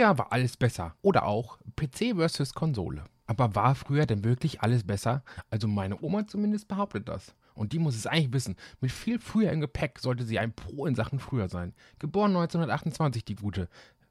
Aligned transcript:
Früher 0.00 0.18
war 0.18 0.32
alles 0.32 0.56
besser. 0.56 0.94
Oder 1.02 1.26
auch 1.26 1.58
PC 1.76 2.14
versus 2.16 2.54
Konsole. 2.54 3.04
Aber 3.26 3.54
war 3.54 3.74
früher 3.74 4.06
denn 4.06 4.24
wirklich 4.24 4.60
alles 4.60 4.84
besser? 4.84 5.22
Also 5.50 5.68
meine 5.68 6.00
Oma 6.02 6.26
zumindest 6.26 6.68
behauptet 6.68 7.08
das. 7.08 7.34
Und 7.54 7.72
die 7.72 7.78
muss 7.78 7.96
es 7.96 8.06
eigentlich 8.06 8.32
wissen. 8.32 8.56
Mit 8.80 8.92
viel 8.92 9.18
früher 9.18 9.52
im 9.52 9.60
Gepäck 9.60 9.98
sollte 9.98 10.24
sie 10.24 10.38
ein 10.38 10.52
Pro 10.52 10.86
in 10.86 10.94
Sachen 10.94 11.18
früher 11.18 11.48
sein. 11.48 11.74
Geboren 11.98 12.30
1928, 12.30 13.24
die 13.24 13.36
gute. 13.36 13.68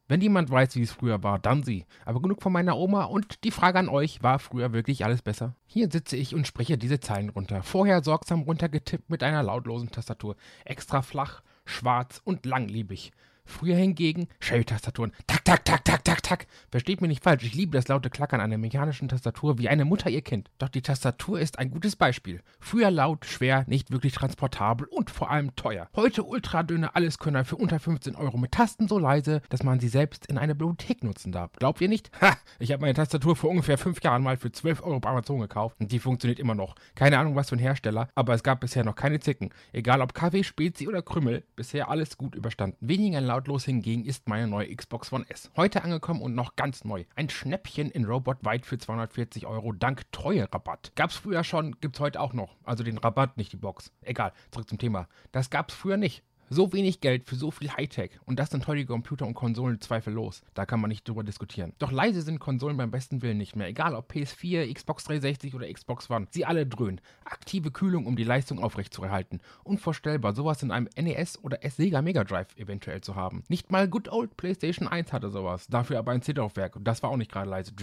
Wenn 0.09 0.21
jemand 0.21 0.49
weiß, 0.49 0.75
wie 0.75 0.81
es 0.81 0.91
früher 0.91 1.21
war, 1.21 1.37
dann 1.37 1.61
sie. 1.61 1.85
Aber 2.03 2.19
genug 2.19 2.41
von 2.41 2.51
meiner 2.51 2.75
Oma 2.75 3.03
und 3.03 3.43
die 3.43 3.51
Frage 3.51 3.77
an 3.77 3.89
euch, 3.89 4.23
war 4.23 4.39
früher 4.39 4.73
wirklich 4.73 5.05
alles 5.05 5.21
besser? 5.21 5.53
Hier 5.67 5.87
sitze 5.91 6.17
ich 6.17 6.33
und 6.33 6.47
spreche 6.47 6.79
diese 6.79 6.99
Zeilen 6.99 7.29
runter. 7.29 7.61
Vorher 7.61 8.03
sorgsam 8.03 8.41
runtergetippt 8.41 9.11
mit 9.11 9.21
einer 9.21 9.43
lautlosen 9.43 9.91
Tastatur. 9.91 10.35
Extra 10.65 11.03
flach, 11.03 11.43
schwarz 11.63 12.23
und 12.25 12.47
langlebig. 12.47 13.11
Früher 13.49 13.75
hingegen 13.75 14.27
Sherry-Tastaturen. 14.39 15.11
Tak, 15.27 15.43
tak, 15.43 15.65
tak, 15.65 15.83
tak, 15.83 16.03
tak, 16.03 16.23
tak. 16.23 16.47
Versteht 16.69 17.01
mich 17.01 17.09
nicht 17.09 17.23
falsch, 17.23 17.43
ich 17.43 17.55
liebe 17.55 17.75
das 17.77 17.87
laute 17.87 18.09
Klackern 18.09 18.39
einer 18.39 18.57
mechanischen 18.57 19.09
Tastatur 19.09 19.57
wie 19.57 19.67
eine 19.67 19.85
Mutter 19.85 20.09
ihr 20.09 20.21
Kind. 20.21 20.49
Doch 20.59 20.69
die 20.69 20.83
Tastatur 20.83 21.39
ist 21.39 21.59
ein 21.59 21.71
gutes 21.71 21.95
Beispiel. 21.95 22.41
Früher 22.59 22.91
laut, 22.91 23.25
schwer, 23.25 23.65
nicht 23.67 23.91
wirklich 23.91 24.13
transportabel 24.13 24.87
und 24.87 25.09
vor 25.09 25.31
allem 25.31 25.55
teuer. 25.55 25.89
Heute 25.95 26.23
ultradünne 26.23 26.95
Alleskönner 26.95 27.43
für 27.43 27.55
unter 27.55 27.79
15 27.79 28.15
Euro 28.15 28.37
mit 28.37 28.51
Tasten 28.51 28.87
so 28.87 28.99
leise, 28.99 29.41
dass 29.49 29.63
man 29.63 29.79
sie 29.79 29.89
selbst 29.89 30.27
in 30.27 30.37
einer 30.37 30.53
Bibliothek 30.53 31.03
nutzen 31.03 31.31
darf. 31.31 31.51
Glaubt 31.53 31.81
ihr 31.81 31.89
nicht? 31.89 32.11
Ha! 32.21 32.37
Ich 32.59 32.71
habe 32.71 32.81
meine 32.81 32.93
Tastatur 32.93 33.35
vor 33.35 33.49
ungefähr 33.49 33.77
5 33.77 34.03
Jahren 34.03 34.21
mal 34.21 34.37
für 34.37 34.51
12 34.51 34.83
Euro 34.83 34.99
bei 34.99 35.09
Amazon 35.09 35.39
gekauft 35.39 35.75
und 35.79 35.91
die 35.91 35.99
funktioniert 35.99 36.39
immer 36.39 36.55
noch. 36.55 36.75
Keine 36.93 37.17
Ahnung 37.17 37.35
was 37.35 37.49
für 37.49 37.55
ein 37.55 37.59
Hersteller, 37.59 38.09
aber 38.13 38.35
es 38.35 38.43
gab 38.43 38.59
bisher 38.59 38.83
noch 38.85 38.95
keine 38.95 39.19
Zicken. 39.19 39.49
Egal 39.73 40.01
ob 40.01 40.13
Kaffee, 40.13 40.43
Spezi 40.43 40.87
oder 40.87 41.01
Krümmel, 41.01 41.43
bisher 41.55 41.89
alles 41.89 42.17
gut 42.17 42.35
überstanden. 42.35 42.77
Weniger 42.81 43.21
laut 43.21 43.38
lautlos 43.39 43.63
hingegen 43.63 44.03
ist 44.03 44.27
meine 44.27 44.47
neue 44.47 44.75
Xbox 44.75 45.13
One 45.13 45.25
S. 45.29 45.49
Heute 45.55 45.85
angekommen 45.85 46.21
und 46.21 46.35
noch 46.35 46.57
ganz 46.57 46.83
neu. 46.83 47.05
Ein 47.15 47.29
Schnäppchen 47.29 47.89
in 47.89 48.03
Robot 48.03 48.43
White 48.43 48.67
für 48.67 48.77
240 48.77 49.45
Euro 49.45 49.71
dank 49.71 50.11
Treue-Rabatt. 50.11 50.91
Gab's 50.95 51.15
früher 51.15 51.45
schon, 51.45 51.79
gibt's 51.79 52.01
heute 52.01 52.19
auch 52.19 52.33
noch. 52.33 52.57
Also 52.65 52.83
den 52.83 52.97
Rabatt, 52.97 53.37
nicht 53.37 53.53
die 53.53 53.57
Box. 53.57 53.93
Egal, 54.01 54.33
zurück 54.51 54.67
zum 54.67 54.77
Thema. 54.77 55.07
Das 55.31 55.49
gab's 55.49 55.73
früher 55.73 55.95
nicht. 55.95 56.21
So 56.51 56.73
wenig 56.73 56.99
Geld 56.99 57.25
für 57.25 57.35
so 57.35 57.51
viel 57.51 57.69
Hightech. 57.69 58.11
Und 58.25 58.39
das 58.39 58.49
sind 58.49 58.65
heutige 58.65 58.87
Computer 58.87 59.27
und 59.27 59.35
Konsolen 59.35 59.79
zweifellos. 59.81 60.41
Da 60.55 60.65
kann 60.65 60.81
man 60.81 60.89
nicht 60.89 61.07
drüber 61.07 61.23
diskutieren. 61.23 61.73
Doch 61.77 61.91
leise 61.91 62.23
sind 62.23 62.39
Konsolen 62.39 62.75
beim 62.75 62.89
besten 62.89 63.21
Willen 63.21 63.37
nicht 63.37 63.55
mehr. 63.55 63.67
Egal 63.67 63.93
ob 63.93 64.11
PS4, 64.11 64.73
Xbox 64.73 65.03
360 65.03 65.53
oder 65.53 65.71
Xbox 65.71 66.09
One. 66.09 66.27
Sie 66.31 66.45
alle 66.45 66.65
dröhnen. 66.65 67.01
Aktive 67.23 67.69
Kühlung, 67.69 68.07
um 68.07 68.15
die 68.15 68.23
Leistung 68.23 68.57
aufrechtzuerhalten. 68.59 69.41
Unvorstellbar, 69.63 70.33
sowas 70.33 70.63
in 70.63 70.71
einem 70.71 70.89
NES 70.97 71.43
oder 71.43 71.59
Sega 71.69 72.01
Mega 72.01 72.23
Drive 72.23 72.55
eventuell 72.57 73.01
zu 73.01 73.15
haben. 73.15 73.43
Nicht 73.47 73.71
mal 73.71 73.87
Good 73.87 74.11
Old 74.11 74.35
PlayStation 74.35 74.87
1 74.87 75.13
hatte 75.13 75.29
sowas. 75.29 75.67
Dafür 75.67 75.99
aber 75.99 76.13
ein 76.13 76.23
CD-Laufwerk. 76.23 76.75
Und 76.75 76.85
das 76.85 77.03
war 77.03 77.11
auch 77.11 77.17
nicht 77.17 77.31
gerade 77.31 77.49
leise. 77.49 77.73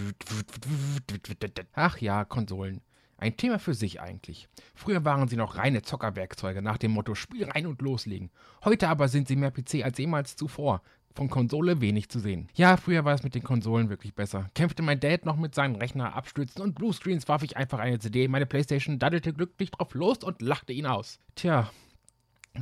Ach 1.73 1.97
ja, 1.99 2.25
Konsolen. 2.25 2.81
Ein 3.17 3.35
Thema 3.35 3.57
für 3.57 3.73
sich 3.73 3.99
eigentlich. 3.99 4.47
Früher 4.75 5.03
waren 5.03 5.27
sie 5.27 5.37
noch 5.37 5.57
reine 5.57 5.81
Zockerwerkzeuge 5.81 6.61
nach 6.61 6.77
dem 6.77 6.91
Motto 6.91 7.15
Spiel 7.15 7.49
rein 7.49 7.65
und 7.65 7.81
loslegen. 7.81 8.29
Heute 8.63 8.87
aber 8.89 9.07
sind 9.07 9.27
sie 9.27 9.35
mehr 9.35 9.51
PC 9.51 9.83
als 9.83 9.97
jemals 9.97 10.35
zuvor. 10.35 10.81
Von 11.15 11.31
Konsole 11.31 11.81
wenig 11.81 12.09
zu 12.09 12.19
sehen. 12.19 12.47
Ja, 12.53 12.77
früher 12.77 13.03
war 13.03 13.15
es 13.15 13.23
mit 13.23 13.33
den 13.33 13.41
Konsolen 13.41 13.89
wirklich 13.89 14.13
besser. 14.13 14.51
Kämpfte 14.53 14.83
mein 14.83 14.99
Dad 14.99 15.25
noch 15.25 15.35
mit 15.35 15.55
seinen 15.55 15.75
Rechner 15.75 16.15
abstützen 16.15 16.61
und 16.61 16.75
Bluescreens 16.75 17.27
warf 17.27 17.41
ich 17.41 17.57
einfach 17.57 17.79
eine 17.79 17.97
CD 17.97 18.25
in 18.25 18.31
meine 18.31 18.45
Playstation, 18.45 18.99
daddelte 18.99 19.33
glücklich 19.33 19.71
drauf 19.71 19.95
los 19.95 20.19
und 20.19 20.43
lachte 20.43 20.73
ihn 20.73 20.85
aus. 20.85 21.19
Tja, 21.33 21.71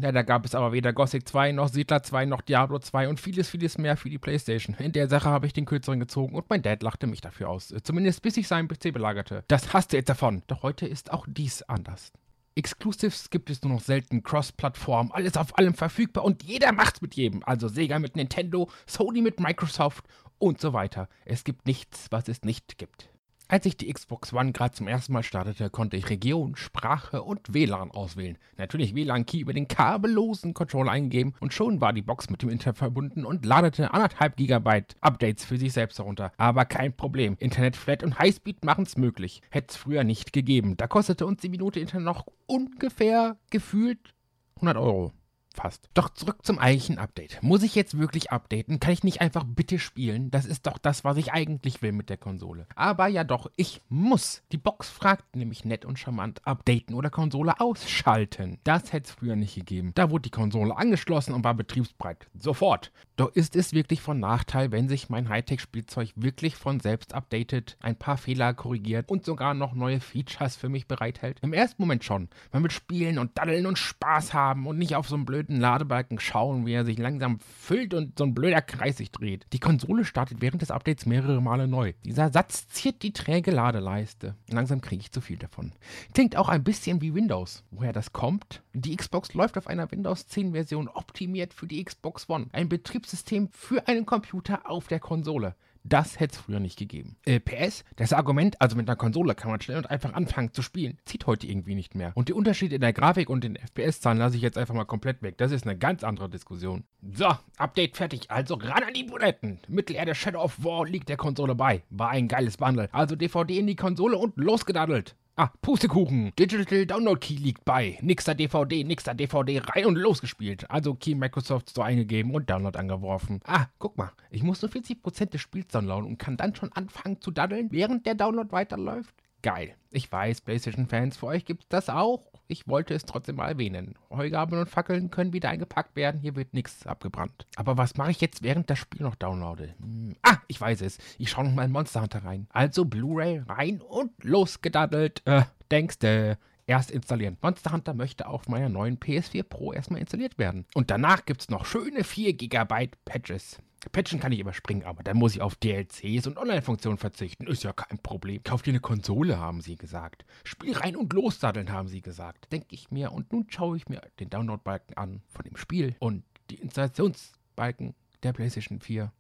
ja, 0.02 0.12
da 0.12 0.22
gab 0.22 0.46
es 0.46 0.56
aber 0.56 0.72
weder 0.72 0.94
Gothic 0.94 1.28
2 1.28 1.52
noch 1.52 1.70
Siedler 1.70 2.04
2 2.04 2.26
noch 2.26 2.42
Diablo 2.42 2.80
2 2.80 3.10
und 3.10 3.20
vieles, 3.20 3.50
vieles 3.50 3.78
mehr 3.78 3.98
für 3.98 4.10
die 4.10 4.18
Playstation. 4.18 4.76
In 4.78 4.92
der 4.92 5.08
Sache 5.08 5.30
habe 5.30 5.48
ich 5.48 5.54
den 5.54 5.66
Kürzeren 5.66 6.00
gezogen 6.00 6.36
und 6.36 6.50
mein 6.50 6.62
Dad 6.62 6.84
lachte 6.84 7.08
mich 7.08 7.22
dafür 7.22 7.50
aus. 7.50 7.74
Zumindest 7.84 8.22
bis 8.22 8.38
ich 8.38 8.48
seinen 8.48 8.68
PC 8.68 8.94
belagerte. 8.94 9.44
Das 9.48 9.74
hasste 9.74 9.98
jetzt 9.98 10.10
davon. 10.10 10.44
Doch 10.48 10.64
heute 10.64 10.88
ist 10.88 11.12
auch 11.12 11.26
dies 11.30 11.62
anders. 11.64 12.12
Exclusives 12.56 13.30
gibt 13.30 13.50
es 13.50 13.62
nur 13.64 13.74
noch 13.74 13.82
selten, 13.82 14.24
Cross-Plattform, 14.24 15.12
alles 15.12 15.36
auf 15.36 15.58
allem 15.58 15.74
verfügbar 15.74 16.24
und 16.24 16.44
jeder 16.44 16.72
macht's 16.72 17.02
mit 17.02 17.16
jedem. 17.16 17.44
Also 17.44 17.68
Sega 17.68 18.00
mit 18.00 18.16
Nintendo, 18.16 18.70
Sony 18.88 19.22
mit 19.22 19.42
Microsoft 19.42 20.06
und 20.38 20.62
so 20.62 20.72
weiter. 20.72 21.10
Es 21.26 21.44
gibt 21.44 21.66
nichts, 21.68 22.08
was 22.12 22.30
es 22.30 22.44
nicht 22.44 22.78
gibt. 22.78 23.10
Als 23.48 23.68
ich 23.68 23.78
die 23.78 23.94
Xbox 23.94 24.34
One 24.34 24.54
gerade 24.54 24.74
zum 24.74 24.88
ersten 24.88 25.14
Mal 25.14 25.22
startete, 25.22 25.70
konnte 25.70 25.98
ich 25.98 26.10
Region, 26.10 26.56
Sprache 26.56 27.22
und 27.22 27.54
WLAN 27.54 27.92
auswählen. 27.92 28.40
Natürlich 28.58 28.96
WLAN-Key 28.96 29.38
über 29.38 29.54
den 29.54 29.68
kabellosen 29.68 30.56
Controller 30.56 30.92
eingegeben 30.92 31.36
und 31.40 31.54
schon 31.54 31.80
war 31.80 31.94
die 31.94 32.02
Box 32.02 32.32
mit 32.32 32.42
dem 32.42 32.50
Internet 32.50 32.80
verbunden 32.80 33.24
und 33.24 33.46
ladete 33.46 33.94
anderthalb 33.94 34.36
Gigabyte 34.36 34.96
Updates 35.00 35.46
für 35.46 35.60
sich 35.60 35.74
selbst 35.74 36.00
herunter. 36.00 36.32
Aber 36.38 36.66
kein 36.66 36.98
Problem, 36.98 37.36
Internet 37.38 37.76
Flat 37.76 38.02
und 38.02 38.18
Highspeed 38.18 38.66
machen 38.66 38.86
es 38.86 38.98
möglich. 38.98 39.44
Hätte 39.52 39.68
es 39.70 39.78
früher 39.78 40.04
nicht 40.04 40.34
gegeben. 40.34 40.76
Da 40.76 40.88
kostete 40.88 41.28
uns 41.28 41.42
die 41.42 41.50
Minute 41.50 41.80
Internet 41.80 42.06
noch 42.06 42.26
ungefähr 42.48 43.38
gefühlt 43.52 44.16
100 44.56 44.78
Euro 44.78 45.12
fast. 45.56 45.90
Doch 45.94 46.10
zurück 46.10 46.38
zum 46.44 46.60
eigentlichen 46.60 46.98
Update. 46.98 47.42
Muss 47.42 47.64
ich 47.64 47.76
jetzt 47.76 47.98
wirklich 47.98 48.32
updaten? 48.32 48.80
Kann 48.80 48.94
ich 48.94 49.04
nicht 49.04 49.22
einfach 49.22 49.44
bitte 49.44 49.80
spielen? 49.80 50.32
Das 50.32 50.46
ist 50.46 50.68
doch 50.68 50.78
das, 50.78 51.04
was 51.04 51.18
ich 51.18 51.34
eigentlich 51.34 51.82
will 51.82 51.92
mit 51.92 52.10
der 52.10 52.18
Konsole. 52.18 52.68
Aber 52.76 53.08
ja 53.08 53.24
doch, 53.24 53.50
ich 53.56 53.82
muss. 53.90 54.44
Die 54.52 54.58
Box 54.58 54.90
fragt 54.90 55.36
nämlich 55.36 55.66
nett 55.66 55.86
und 55.86 56.00
charmant, 56.00 56.46
updaten 56.46 56.96
oder 56.96 57.10
Konsole 57.10 57.60
ausschalten. 57.60 58.60
Das 58.64 58.94
hätte 58.94 59.08
es 59.08 59.12
früher 59.12 59.36
nicht 59.36 59.56
gegeben. 59.56 59.92
Da 59.96 60.10
wurde 60.10 60.24
die 60.24 60.32
Konsole 60.32 60.76
angeschlossen 60.76 61.34
und 61.34 61.44
war 61.44 61.54
betriebsbereit. 61.54 62.28
Sofort. 62.38 62.92
Doch 63.16 63.34
ist 63.34 63.56
es 63.56 63.74
wirklich 63.74 64.02
von 64.02 64.20
Nachteil, 64.20 64.72
wenn 64.72 64.90
sich 64.90 65.10
mein 65.10 65.30
Hightech-Spielzeug 65.30 66.12
wirklich 66.16 66.56
von 66.56 66.80
selbst 66.80 67.14
updatet, 67.14 67.78
ein 67.80 67.96
paar 67.96 68.18
Fehler 68.18 68.54
korrigiert 68.54 69.10
und 69.10 69.24
sogar 69.24 69.54
noch 69.54 69.74
neue 69.74 70.02
Features 70.02 70.56
für 70.56 70.68
mich 70.68 70.88
bereithält? 70.88 71.40
Im 71.42 71.54
ersten 71.54 71.82
Moment 71.82 72.04
schon. 72.04 72.30
Man 72.52 72.64
will 72.64 72.72
spielen 72.72 73.18
und 73.18 73.38
daddeln 73.38 73.66
und 73.66 73.78
Spaß 73.78 74.34
haben 74.34 74.68
und 74.68 74.78
nicht 74.78 74.96
auf 74.96 75.08
so 75.08 75.16
einen 75.16 75.26
blöden 75.26 75.45
blöden 75.46 75.62
Ladebalken 75.62 76.20
schauen, 76.20 76.66
wie 76.66 76.74
er 76.74 76.86
sich 76.86 76.98
langsam 76.98 77.40
füllt 77.40 77.94
und 77.94 78.18
so 78.18 78.26
ein 78.26 78.34
blöder 78.34 78.62
Kreis 78.62 78.98
sich 78.98 79.12
dreht. 79.12 79.46
Die 79.54 79.60
Konsole 79.60 80.06
startet 80.06 80.42
während 80.42 80.62
des 80.62 80.72
Updates 80.72 81.06
mehrere 81.06 81.42
Male 81.42 81.68
neu. 81.68 81.94
Dieser 82.04 82.32
Satz 82.32 82.68
ziert 82.68 83.04
die 83.04 83.14
träge 83.14 83.52
Ladeleiste. 83.52 84.36
Langsam 84.50 84.82
kriege 84.82 85.02
ich 85.02 85.12
zu 85.12 85.22
viel 85.22 85.38
davon. 85.38 85.72
Klingt 86.14 86.36
auch 86.36 86.50
ein 86.50 86.64
bisschen 86.64 87.02
wie 87.02 87.14
Windows. 87.14 87.64
Woher 87.72 87.94
das 87.94 88.14
kommt? 88.14 88.62
Die 88.74 88.96
Xbox 88.96 89.34
läuft 89.34 89.58
auf 89.58 89.68
einer 89.68 89.92
Windows 89.92 90.28
10 90.28 90.54
Version 90.54 90.88
optimiert 90.88 91.54
für 91.54 91.68
die 91.68 91.84
Xbox 91.84 92.30
One. 92.30 92.48
Ein 92.52 92.70
Betriebssystem 92.70 93.50
für 93.52 93.88
einen 93.88 94.06
Computer 94.06 94.70
auf 94.70 94.88
der 94.88 95.00
Konsole. 95.00 95.56
Das 95.88 96.20
hätte 96.20 96.34
es 96.36 96.42
früher 96.42 96.60
nicht 96.60 96.80
gegeben. 96.80 97.16
Äh, 97.26 97.40
PS, 97.40 97.84
das 97.96 98.12
Argument, 98.12 98.60
also 98.60 98.76
mit 98.76 98.90
einer 98.90 98.96
Konsole 98.96 99.36
kann 99.36 99.52
man 99.52 99.62
schnell 99.62 99.78
und 99.78 99.90
einfach 99.90 100.14
anfangen 100.14 100.52
zu 100.52 100.64
spielen, 100.64 100.98
zieht 101.06 101.28
heute 101.28 101.46
irgendwie 101.46 101.76
nicht 101.76 101.94
mehr. 101.94 102.12
Und 102.16 102.28
die 102.28 102.34
Unterschiede 102.34 102.74
in 102.74 102.82
der 102.82 102.92
Grafik 102.92 103.30
und 103.30 103.44
den 103.44 103.56
FPS-Zahlen 103.56 104.18
lasse 104.18 104.36
ich 104.36 104.42
jetzt 104.42 104.58
einfach 104.58 104.74
mal 104.74 104.86
komplett 104.86 105.22
weg. 105.22 105.38
Das 105.38 105.52
ist 105.52 105.68
eine 105.68 105.78
ganz 105.78 106.04
andere 106.04 106.28
Diskussion. 106.28 106.86
So, 107.14 107.32
Update 107.58 107.98
fertig. 107.98 108.32
Also 108.32 108.56
ran 108.56 108.84
an 108.84 108.96
die 108.96 109.04
Buletten. 109.04 109.60
Mittelerde 109.68 110.16
Shadow 110.16 110.42
of 110.42 110.64
War 110.64 110.86
liegt 110.88 111.08
der 111.08 111.18
Konsole 111.18 111.54
bei. 111.54 111.84
War 111.92 112.10
ein 112.10 112.28
geiles 112.28 112.58
Bundle. 112.58 112.90
Also 112.92 113.16
DVD 113.16 113.60
in 113.60 113.68
die 113.68 113.76
Konsole 113.76 114.18
und 114.18 114.36
losgedaddelt. 114.38 115.16
Ah, 115.38 115.52
Pustekuchen. 115.62 116.32
Digital 116.40 116.86
Download 116.86 117.20
Key 117.20 117.36
liegt 117.36 117.66
bei. 117.66 117.98
Nixer 118.02 118.36
DVD, 118.36 118.86
Nixer 118.86 119.14
DVD 119.14 119.60
rein 119.60 119.86
und 119.86 119.98
losgespielt. 119.98 120.72
Also 120.72 120.94
Key 120.94 121.14
Microsoft 121.14 121.72
Store 121.72 121.88
eingegeben 121.88 122.34
und 122.34 122.50
Download 122.50 122.80
angeworfen. 122.80 123.42
Ah, 123.44 123.66
guck 123.78 123.98
mal. 123.98 124.14
Ich 124.30 124.44
muss 124.44 124.62
nur 124.62 124.72
40% 124.72 125.32
des 125.32 125.42
Spiels 125.42 125.68
downloaden 125.68 126.06
und 126.06 126.20
kann 126.20 126.38
dann 126.38 126.56
schon 126.56 126.72
anfangen 126.72 127.20
zu 127.20 127.32
daddeln, 127.32 127.70
während 127.74 128.06
der 128.06 128.16
Download 128.16 128.50
weiterläuft. 128.54 129.14
Geil. 129.42 129.76
Ich 129.92 130.10
weiß, 130.10 130.40
PlayStation-Fans, 130.40 131.18
für 131.18 131.28
euch 131.28 131.44
gibt's 131.44 131.68
das 131.68 131.90
auch. 131.90 132.32
Ich 132.48 132.68
wollte 132.68 132.94
es 132.94 133.06
trotzdem 133.06 133.38
mal 133.38 133.50
erwähnen. 133.50 133.96
Heugaben 134.10 134.60
und 134.60 134.70
Fackeln 134.70 135.10
können 135.10 135.34
wieder 135.34 135.50
eingepackt 135.50 135.96
werden. 135.96 136.22
Hier 136.22 136.36
wird 136.36 136.54
nichts 136.54 136.86
abgebrannt. 136.86 137.48
Aber 137.56 137.78
was 137.78 137.96
mache 137.98 138.12
ich 138.12 138.22
jetzt, 138.22 138.44
während 138.44 138.70
das 138.70 138.80
Spiel 138.80 139.02
noch 139.02 139.16
downloade? 139.16 139.74
Hm. 139.80 140.16
Ah, 140.22 140.38
ich 140.48 140.62
weiß 140.62 140.82
es. 140.82 141.00
Ich 141.18 141.32
schaue 141.32 141.46
noch 141.46 141.54
mal 141.54 141.66
in 141.66 141.72
Monster 141.72 142.02
Hunter 142.02 142.24
rein. 142.24 142.48
Also 142.52 142.86
Blu-ray 142.86 143.40
rein 143.48 143.82
und 143.82 144.12
losgedaddelt. 144.24 145.22
Äh, 145.26 145.44
denkste. 145.72 146.38
Erst 146.68 146.90
installieren. 146.90 147.38
Monster 147.42 147.72
Hunter 147.72 147.94
möchte 147.94 148.28
auf 148.28 148.48
meiner 148.48 148.70
neuen 148.70 148.98
PS4 148.98 149.44
Pro 149.44 149.72
erstmal 149.72 150.00
installiert 150.00 150.38
werden. 150.40 150.66
Und 150.74 150.90
danach 150.90 151.26
gibt 151.26 151.42
es 151.42 151.50
noch 151.50 151.66
schöne 151.66 152.04
4 152.04 152.34
GB 152.34 152.90
Patches. 153.06 153.60
Patchen 153.92 154.20
kann 154.20 154.32
ich 154.32 154.40
überspringen, 154.40 154.84
aber 154.84 155.04
dann 155.04 155.18
muss 155.18 155.36
ich 155.36 155.42
auf 155.42 155.56
DLCs 155.56 156.26
und 156.26 156.38
Online-Funktionen 156.38 156.98
verzichten. 156.98 157.46
Ist 157.46 157.64
ja 157.64 157.72
kein 157.72 158.00
Problem. 158.00 158.42
Kauf 158.44 158.64
dir 158.64 158.72
eine 158.72 158.80
Konsole, 158.80 159.38
haben 159.38 159.62
sie 159.62 159.76
gesagt. 159.76 160.26
Spiel 160.44 160.76
rein 160.76 160.96
und 160.96 161.14
lossatteln, 161.14 161.72
haben 161.72 161.88
sie 161.88 162.02
gesagt. 162.02 162.52
Denke 162.52 162.74
ich 162.74 162.90
mir. 162.90 163.12
Und 163.12 163.32
nun 163.32 163.46
schaue 163.50 163.78
ich 163.78 163.88
mir 163.88 164.02
den 164.20 164.32
Download-Balken 164.32 164.98
an 164.98 165.22
von 165.30 165.44
dem 165.44 165.58
Spiel 165.58 165.96
und 166.00 166.24
die 166.50 166.56
Installationsbalken 166.56 167.94
der 168.24 168.34
PlayStation 168.34 168.80
4. 168.80 169.12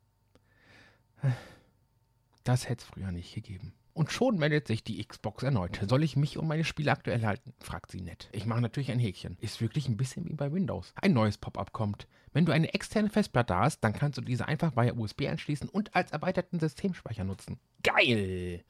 Das 2.43 2.67
hätte 2.67 2.83
es 2.83 2.89
früher 2.89 3.11
nicht 3.11 3.33
gegeben. 3.33 3.73
Und 3.95 4.11
schon 4.11 4.37
meldet 4.37 4.67
sich 4.67 4.83
die 4.83 5.01
Xbox 5.01 5.41
erneut. 5.43 5.79
Soll 5.87 6.03
ich 6.03 6.17
mich 6.17 6.37
und 6.37 6.47
meine 6.47 6.65
Spiele 6.65 6.91
aktuell 6.91 7.25
halten? 7.25 7.53
fragt 7.61 7.91
sie 7.91 8.01
nett. 8.01 8.27
Ich 8.33 8.45
mache 8.45 8.59
natürlich 8.59 8.91
ein 8.91 8.99
Häkchen. 8.99 9.37
Ist 9.39 9.61
wirklich 9.61 9.87
ein 9.87 9.95
bisschen 9.95 10.25
wie 10.25 10.33
bei 10.33 10.51
Windows. 10.51 10.93
Ein 11.01 11.13
neues 11.13 11.37
Pop-up 11.37 11.71
kommt. 11.71 12.05
Wenn 12.33 12.45
du 12.45 12.51
eine 12.51 12.73
externe 12.73 13.09
Festplatte 13.09 13.55
hast, 13.55 13.79
dann 13.85 13.93
kannst 13.93 14.17
du 14.17 14.21
diese 14.21 14.49
einfach 14.49 14.75
via 14.75 14.93
USB 14.93 15.27
anschließen 15.29 15.69
und 15.69 15.95
als 15.95 16.11
erweiterten 16.11 16.59
Systemspeicher 16.59 17.23
nutzen. 17.23 17.57
Geil! 17.83 18.65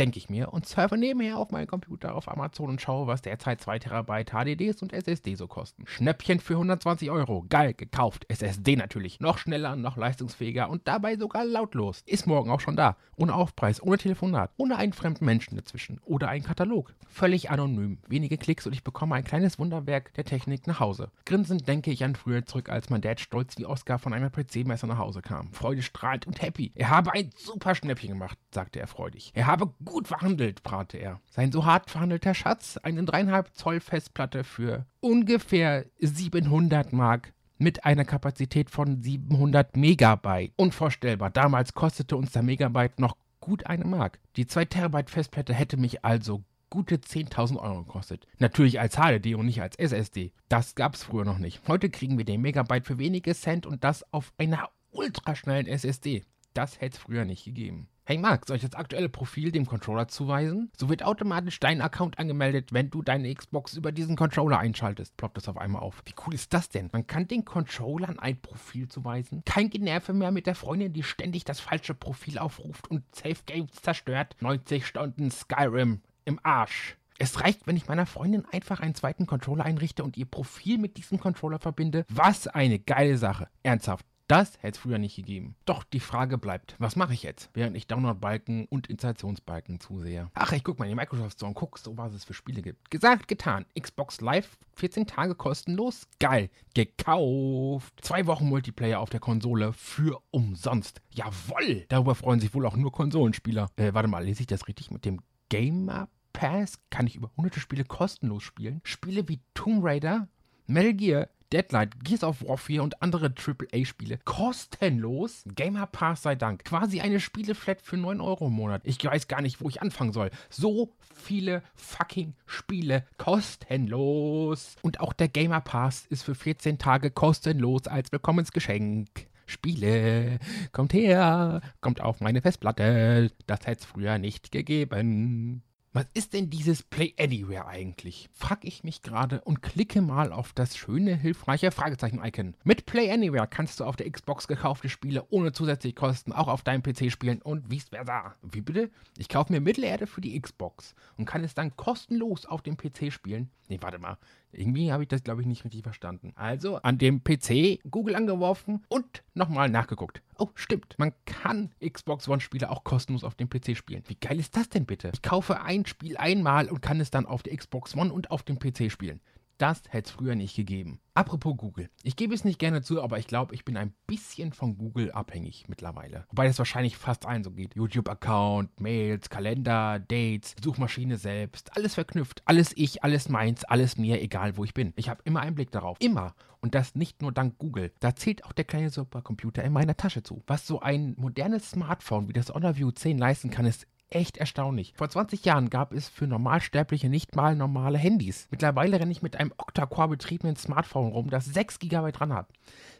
Denke 0.00 0.18
ich 0.18 0.30
mir, 0.30 0.52
und 0.52 0.66
surfe 0.66 0.96
nebenher 0.96 1.36
auf 1.36 1.50
meinen 1.50 1.66
Computer 1.66 2.14
auf 2.14 2.26
Amazon 2.26 2.70
und 2.70 2.80
schaue, 2.80 3.06
was 3.06 3.20
derzeit 3.20 3.60
2 3.60 3.78
Terabyte 3.80 4.30
HDDs 4.30 4.80
und 4.80 4.94
SSD 4.94 5.34
so 5.34 5.46
kosten. 5.46 5.84
Schnäppchen 5.86 6.40
für 6.40 6.54
120 6.54 7.10
Euro. 7.10 7.44
Geil, 7.50 7.74
gekauft. 7.74 8.24
SSD 8.28 8.76
natürlich. 8.76 9.20
Noch 9.20 9.36
schneller, 9.36 9.76
noch 9.76 9.98
leistungsfähiger 9.98 10.70
und 10.70 10.88
dabei 10.88 11.16
sogar 11.16 11.44
lautlos. 11.44 12.02
Ist 12.06 12.26
morgen 12.26 12.50
auch 12.50 12.60
schon 12.60 12.76
da. 12.76 12.96
Ohne 13.16 13.34
Aufpreis, 13.34 13.82
ohne 13.82 13.98
Telefonat, 13.98 14.50
ohne 14.56 14.78
einen 14.78 14.94
fremden 14.94 15.26
Menschen 15.26 15.56
dazwischen. 15.56 16.00
Oder 16.06 16.30
einen 16.30 16.44
Katalog. 16.44 16.94
Völlig 17.10 17.50
anonym. 17.50 17.98
Wenige 18.08 18.38
Klicks 18.38 18.66
und 18.66 18.72
ich 18.72 18.82
bekomme 18.82 19.16
ein 19.16 19.24
kleines 19.24 19.58
Wunderwerk 19.58 20.14
der 20.14 20.24
Technik 20.24 20.66
nach 20.66 20.80
Hause. 20.80 21.10
Grinsend 21.26 21.68
denke 21.68 21.90
ich 21.90 22.02
an 22.04 22.16
früher 22.16 22.46
zurück, 22.46 22.70
als 22.70 22.88
mein 22.88 23.02
Dad 23.02 23.20
stolz 23.20 23.58
wie 23.58 23.66
Oscar 23.66 23.98
von 23.98 24.14
einem 24.14 24.32
PC-Messer 24.32 24.86
nach 24.86 24.96
Hause 24.96 25.20
kam. 25.20 25.52
Freude 25.52 25.82
strahlt 25.82 26.26
und 26.26 26.40
happy. 26.40 26.72
Er 26.74 26.88
habe 26.88 27.12
ein 27.12 27.30
super 27.36 27.74
Schnäppchen 27.74 28.08
gemacht, 28.08 28.38
sagte 28.50 28.80
er 28.80 28.86
freudig. 28.86 29.32
Er 29.34 29.46
habe 29.46 29.66
gut 29.90 30.08
verhandelt, 30.08 30.62
prahlte 30.62 30.96
er. 30.96 31.20
Sein 31.30 31.52
so 31.52 31.64
hart 31.64 31.90
verhandelter 31.90 32.32
Schatz, 32.32 32.78
eine 32.78 33.04
dreieinhalb 33.04 33.54
Zoll 33.54 33.80
Festplatte 33.80 34.44
für 34.44 34.86
ungefähr 35.00 35.84
700 35.98 36.92
Mark 36.92 37.32
mit 37.58 37.84
einer 37.84 38.04
Kapazität 38.04 38.70
von 38.70 39.02
700 39.02 39.76
Megabyte. 39.76 40.52
Unvorstellbar. 40.56 41.30
Damals 41.30 41.74
kostete 41.74 42.16
uns 42.16 42.32
der 42.32 42.42
Megabyte 42.42 42.98
noch 43.00 43.16
gut 43.40 43.66
eine 43.66 43.84
Mark. 43.84 44.20
Die 44.36 44.46
2 44.46 44.64
Terabyte 44.66 45.10
Festplatte 45.10 45.52
hätte 45.52 45.76
mich 45.76 46.04
also 46.04 46.44
gute 46.70 46.96
10.000 46.96 47.58
Euro 47.58 47.82
gekostet. 47.82 48.26
Natürlich 48.38 48.78
als 48.78 48.96
HDD 48.96 49.34
und 49.34 49.46
nicht 49.46 49.60
als 49.60 49.76
SSD. 49.76 50.32
Das 50.48 50.76
gab's 50.76 51.02
früher 51.02 51.24
noch 51.24 51.38
nicht. 51.38 51.60
Heute 51.66 51.90
kriegen 51.90 52.16
wir 52.16 52.24
den 52.24 52.40
Megabyte 52.40 52.86
für 52.86 52.98
wenige 52.98 53.34
Cent 53.34 53.66
und 53.66 53.82
das 53.82 54.04
auf 54.12 54.32
einer 54.38 54.70
ultraschnellen 54.92 55.66
SSD. 55.66 56.24
Das 56.54 56.80
hätte 56.80 56.96
es 56.96 57.02
früher 57.02 57.24
nicht 57.24 57.44
gegeben. 57.44 57.88
Hey 58.10 58.18
Marc, 58.18 58.44
soll 58.44 58.56
ich 58.56 58.64
das 58.64 58.74
aktuelle 58.74 59.08
Profil 59.08 59.52
dem 59.52 59.66
Controller 59.66 60.08
zuweisen? 60.08 60.72
So 60.76 60.88
wird 60.88 61.04
automatisch 61.04 61.60
dein 61.60 61.80
Account 61.80 62.18
angemeldet, 62.18 62.72
wenn 62.72 62.90
du 62.90 63.02
deine 63.02 63.32
Xbox 63.32 63.76
über 63.76 63.92
diesen 63.92 64.16
Controller 64.16 64.58
einschaltest. 64.58 65.16
Ploppt 65.16 65.36
das 65.36 65.48
auf 65.48 65.56
einmal 65.56 65.82
auf. 65.82 66.02
Wie 66.04 66.14
cool 66.26 66.34
ist 66.34 66.52
das 66.52 66.68
denn? 66.68 66.90
Man 66.92 67.06
kann 67.06 67.28
den 67.28 67.44
Controllern 67.44 68.18
ein 68.18 68.36
Profil 68.36 68.88
zuweisen. 68.88 69.44
Kein 69.44 69.70
Generve 69.70 70.12
mehr 70.12 70.32
mit 70.32 70.48
der 70.48 70.56
Freundin, 70.56 70.92
die 70.92 71.04
ständig 71.04 71.44
das 71.44 71.60
falsche 71.60 71.94
Profil 71.94 72.38
aufruft 72.38 72.90
und 72.90 73.04
Safe 73.14 73.44
Games 73.46 73.70
zerstört. 73.80 74.34
90 74.40 74.84
Stunden 74.84 75.30
Skyrim 75.30 76.00
im 76.24 76.40
Arsch. 76.42 76.96
Es 77.20 77.40
reicht, 77.40 77.68
wenn 77.68 77.76
ich 77.76 77.86
meiner 77.86 78.06
Freundin 78.06 78.44
einfach 78.50 78.80
einen 78.80 78.96
zweiten 78.96 79.26
Controller 79.26 79.64
einrichte 79.64 80.02
und 80.02 80.16
ihr 80.16 80.26
Profil 80.26 80.78
mit 80.78 80.96
diesem 80.96 81.20
Controller 81.20 81.60
verbinde. 81.60 82.04
Was 82.08 82.48
eine 82.48 82.80
geile 82.80 83.18
Sache. 83.18 83.46
Ernsthaft. 83.62 84.04
Das 84.30 84.52
hätte 84.62 84.76
es 84.76 84.78
früher 84.78 84.98
nicht 84.98 85.16
gegeben. 85.16 85.56
Doch 85.64 85.82
die 85.82 85.98
Frage 85.98 86.38
bleibt, 86.38 86.76
was 86.78 86.94
mache 86.94 87.12
ich 87.12 87.24
jetzt, 87.24 87.50
während 87.52 87.76
ich 87.76 87.88
Download-Balken 87.88 88.66
und 88.66 88.86
Installationsbalken 88.86 89.80
zusehe? 89.80 90.30
Ach, 90.34 90.52
ich 90.52 90.62
gucke 90.62 90.78
mal 90.78 90.84
in 90.84 90.90
die 90.90 90.94
Microsoft 90.94 91.32
Store 91.32 91.48
und 91.48 91.56
gucke 91.56 91.80
so, 91.80 91.98
was 91.98 92.14
es 92.14 92.22
für 92.22 92.32
Spiele 92.32 92.62
gibt. 92.62 92.92
Gesagt, 92.92 93.26
getan. 93.26 93.66
Xbox 93.76 94.20
Live, 94.20 94.56
14 94.76 95.08
Tage 95.08 95.34
kostenlos. 95.34 96.06
Geil. 96.20 96.48
Gekauft. 96.74 97.92
Zwei 98.02 98.24
Wochen 98.26 98.48
Multiplayer 98.48 99.00
auf 99.00 99.10
der 99.10 99.18
Konsole 99.18 99.72
für 99.72 100.22
umsonst. 100.30 101.02
Jawoll. 101.12 101.86
Darüber 101.88 102.14
freuen 102.14 102.38
sich 102.38 102.54
wohl 102.54 102.66
auch 102.66 102.76
nur 102.76 102.92
Konsolenspieler. 102.92 103.68
Äh, 103.74 103.94
warte 103.94 104.08
mal, 104.08 104.24
lese 104.24 104.42
ich 104.42 104.46
das 104.46 104.68
richtig 104.68 104.92
mit 104.92 105.04
dem 105.04 105.22
Gamer 105.48 106.08
Pass? 106.32 106.78
Kann 106.90 107.08
ich 107.08 107.16
über 107.16 107.32
hunderte 107.36 107.58
Spiele 107.58 107.82
kostenlos 107.82 108.44
spielen? 108.44 108.80
Spiele 108.84 109.28
wie 109.28 109.40
Tomb 109.54 109.84
Raider, 109.84 110.28
Metal 110.68 110.94
Gear, 110.94 111.28
Deadlight, 111.52 112.04
Gears 112.04 112.22
of 112.22 112.46
War 112.46 112.58
4 112.58 112.82
und 112.82 113.02
andere 113.02 113.34
AAA-Spiele 113.34 114.18
kostenlos. 114.24 115.42
Gamer 115.56 115.86
Pass 115.86 116.22
sei 116.22 116.36
Dank. 116.36 116.64
Quasi 116.64 117.00
eine 117.00 117.18
Spieleflat 117.18 117.82
für 117.82 117.96
9 117.96 118.20
Euro 118.20 118.46
im 118.46 118.52
Monat. 118.52 118.82
Ich 118.84 119.02
weiß 119.04 119.26
gar 119.26 119.40
nicht, 119.42 119.60
wo 119.60 119.68
ich 119.68 119.82
anfangen 119.82 120.12
soll. 120.12 120.30
So 120.48 120.92
viele 121.14 121.62
fucking 121.74 122.34
Spiele 122.46 123.04
kostenlos. 123.18 124.76
Und 124.82 125.00
auch 125.00 125.12
der 125.12 125.28
Gamer 125.28 125.60
Pass 125.60 126.06
ist 126.06 126.22
für 126.22 126.34
14 126.34 126.78
Tage 126.78 127.10
kostenlos 127.10 127.86
als 127.86 128.12
Willkommensgeschenk. 128.12 129.08
Spiele, 129.46 130.38
kommt 130.70 130.92
her, 130.92 131.60
kommt 131.80 132.00
auf 132.00 132.20
meine 132.20 132.40
Festplatte. 132.40 133.32
Das 133.48 133.66
hätte 133.66 133.80
es 133.80 133.84
früher 133.84 134.18
nicht 134.18 134.52
gegeben. 134.52 135.62
Was 135.92 136.06
ist 136.14 136.34
denn 136.34 136.50
dieses 136.50 136.84
Play 136.84 137.14
Anywhere 137.18 137.66
eigentlich? 137.66 138.30
Frag 138.32 138.64
ich 138.64 138.84
mich 138.84 139.02
gerade 139.02 139.40
und 139.40 139.60
klicke 139.60 140.00
mal 140.02 140.32
auf 140.32 140.52
das 140.52 140.76
schöne, 140.76 141.16
hilfreiche 141.16 141.72
Fragezeichen-Icon. 141.72 142.54
Mit 142.62 142.86
Play 142.86 143.10
Anywhere 143.10 143.48
kannst 143.48 143.80
du 143.80 143.84
auf 143.84 143.96
der 143.96 144.08
Xbox 144.08 144.46
gekaufte 144.46 144.88
Spiele 144.88 145.26
ohne 145.30 145.50
zusätzliche 145.50 145.96
Kosten 145.96 146.32
auch 146.32 146.46
auf 146.46 146.62
deinem 146.62 146.84
PC 146.84 147.10
spielen 147.10 147.42
und 147.42 147.72
vice 147.72 147.88
versa. 147.88 148.36
Wie 148.40 148.60
bitte? 148.60 148.88
Ich 149.18 149.28
kaufe 149.28 149.52
mir 149.52 149.60
Mittelerde 149.60 150.06
für 150.06 150.20
die 150.20 150.40
Xbox 150.40 150.94
und 151.16 151.24
kann 151.24 151.42
es 151.42 151.54
dann 151.54 151.74
kostenlos 151.74 152.46
auf 152.46 152.62
dem 152.62 152.76
PC 152.76 153.12
spielen? 153.12 153.50
Nee, 153.68 153.78
warte 153.80 153.98
mal. 153.98 154.16
Irgendwie 154.52 154.92
habe 154.92 155.02
ich 155.04 155.08
das, 155.08 155.22
glaube 155.22 155.40
ich, 155.40 155.46
nicht 155.46 155.64
richtig 155.64 155.82
verstanden. 155.82 156.32
Also 156.34 156.76
an 156.76 156.98
dem 156.98 157.22
PC 157.22 157.80
Google 157.90 158.16
angeworfen 158.16 158.84
und 158.88 159.22
nochmal 159.34 159.68
nachgeguckt. 159.68 160.22
Oh, 160.38 160.48
stimmt. 160.54 160.94
Man 160.98 161.12
kann 161.26 161.72
Xbox 161.86 162.28
One-Spiele 162.28 162.70
auch 162.70 162.84
kostenlos 162.84 163.24
auf 163.24 163.34
dem 163.34 163.48
PC 163.48 163.76
spielen. 163.76 164.02
Wie 164.06 164.16
geil 164.16 164.40
ist 164.40 164.56
das 164.56 164.68
denn 164.68 164.86
bitte? 164.86 165.10
Ich 165.14 165.22
kaufe 165.22 165.60
ein 165.60 165.86
Spiel 165.86 166.16
einmal 166.16 166.68
und 166.68 166.82
kann 166.82 167.00
es 167.00 167.10
dann 167.10 167.26
auf 167.26 167.42
der 167.42 167.56
Xbox 167.56 167.96
One 167.96 168.12
und 168.12 168.30
auf 168.30 168.42
dem 168.42 168.58
PC 168.58 168.90
spielen. 168.90 169.20
Das 169.60 169.82
hätte 169.90 170.08
es 170.08 170.10
früher 170.12 170.36
nicht 170.36 170.56
gegeben. 170.56 171.00
Apropos 171.12 171.54
Google. 171.54 171.90
Ich 172.02 172.16
gebe 172.16 172.34
es 172.34 172.44
nicht 172.44 172.58
gerne 172.58 172.80
zu, 172.80 173.02
aber 173.02 173.18
ich 173.18 173.26
glaube, 173.26 173.54
ich 173.54 173.66
bin 173.66 173.76
ein 173.76 173.92
bisschen 174.06 174.54
von 174.54 174.78
Google 174.78 175.12
abhängig 175.12 175.66
mittlerweile. 175.68 176.24
Wobei 176.30 176.46
das 176.46 176.56
wahrscheinlich 176.56 176.96
fast 176.96 177.26
allen 177.26 177.44
so 177.44 177.50
geht. 177.50 177.76
YouTube-Account, 177.76 178.80
Mails, 178.80 179.28
Kalender, 179.28 179.98
Dates, 179.98 180.54
Suchmaschine 180.64 181.18
selbst. 181.18 181.76
Alles 181.76 181.92
verknüpft. 181.92 182.40
Alles 182.46 182.72
ich, 182.74 183.04
alles 183.04 183.28
meins, 183.28 183.64
alles 183.64 183.98
mir, 183.98 184.22
egal 184.22 184.56
wo 184.56 184.64
ich 184.64 184.72
bin. 184.72 184.94
Ich 184.96 185.10
habe 185.10 185.20
immer 185.24 185.40
einen 185.40 185.56
Blick 185.56 185.70
darauf. 185.72 185.98
Immer. 186.00 186.34
Und 186.62 186.74
das 186.74 186.94
nicht 186.94 187.20
nur 187.20 187.30
dank 187.30 187.58
Google. 187.58 187.92
Da 188.00 188.16
zählt 188.16 188.46
auch 188.46 188.52
der 188.52 188.64
kleine 188.64 188.88
Supercomputer 188.88 189.62
in 189.62 189.74
meiner 189.74 189.98
Tasche 189.98 190.22
zu. 190.22 190.42
Was 190.46 190.66
so 190.66 190.80
ein 190.80 191.14
modernes 191.18 191.68
Smartphone 191.68 192.28
wie 192.28 192.32
das 192.32 192.48
Honor 192.48 192.78
View 192.78 192.92
10 192.92 193.18
leisten 193.18 193.50
kann, 193.50 193.66
ist 193.66 193.86
echt 194.10 194.36
erstaunlich. 194.36 194.92
Vor 194.96 195.08
20 195.08 195.44
Jahren 195.44 195.70
gab 195.70 195.92
es 195.92 196.08
für 196.08 196.26
Normalsterbliche 196.26 197.08
nicht 197.08 197.36
mal 197.36 197.56
normale 197.56 197.98
Handys. 197.98 198.48
Mittlerweile 198.50 199.00
renne 199.00 199.12
ich 199.12 199.22
mit 199.22 199.36
einem 199.36 199.52
Octa-Core 199.56 200.08
betriebenen 200.08 200.56
Smartphone 200.56 201.12
rum, 201.12 201.30
das 201.30 201.46
6 201.46 201.78
GB 201.78 202.12
dran 202.12 202.32
hat. 202.32 202.48